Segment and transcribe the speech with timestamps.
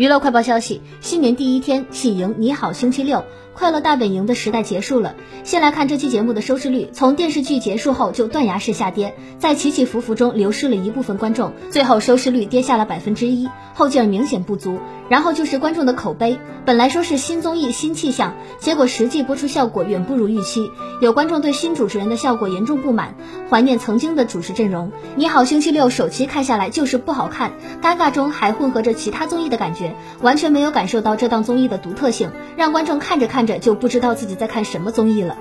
[0.00, 5.14] 娱乐快报消息：新年第一天，喜迎你好星期六，快乐大本营的时代结束了。
[5.44, 14.78] 先来看这期节目的收视率，从电视剧结束后就断崖式下跌，在起起伏伏中流失了一部分观众，最后收视率跌下了百分之一，后劲明显不足。
[15.10, 20.70] 然后就是观众的口碑，本来说是新综艺新气象，结果实际播出效果远不如预期。
[21.02, 23.16] 有观众对新主持人的效果严重不满，
[23.50, 24.92] 怀念曾经的主持阵容。
[25.16, 29.89] 你好星期六首期看下来就是不好看，尴尬中还混合着其他综艺的感觉。
[30.20, 35.36] 完全没有感受到这档综艺的独特性，让观众看着看着就不知道自己在看什么综艺了。